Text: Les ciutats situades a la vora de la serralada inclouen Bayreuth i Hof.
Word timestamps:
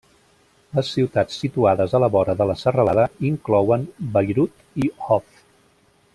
Les 0.77 0.87
ciutats 0.93 1.35
situades 1.43 1.93
a 1.93 2.01
la 2.03 2.09
vora 2.15 2.35
de 2.39 2.47
la 2.53 2.55
serralada 2.63 3.05
inclouen 3.33 3.85
Bayreuth 4.17 4.65
i 4.87 4.91
Hof. 5.03 5.45